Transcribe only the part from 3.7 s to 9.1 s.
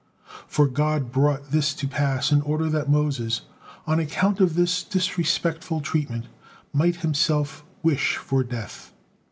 on account of this disrespectful treatment, might himself wish for death.